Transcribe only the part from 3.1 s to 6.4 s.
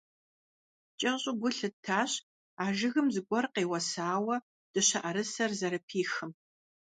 зыгуэр къеуэсауэ дыщэӀэрысэр зэрыпихым.